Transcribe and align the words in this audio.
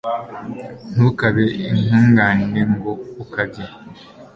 ntukabe 0.91 1.45
intungane 1.69 2.59
ngo 2.73 2.91
ukabye. 3.23 3.65